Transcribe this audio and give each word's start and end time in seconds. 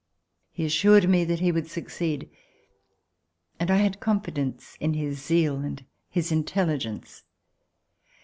He 0.51 0.65
assured 0.65 1.07
me 1.07 1.23
that 1.25 1.41
he 1.41 1.51
would 1.51 1.69
succeed, 1.69 2.27
and 3.59 3.69
I 3.69 3.75
had 3.75 3.99
confi 3.99 4.33
dence 4.33 4.75
in 4.79 4.95
his 4.95 5.21
zeal 5.21 5.57
and 5.57 5.85
his 6.09 6.31
intelligence. 6.31 7.21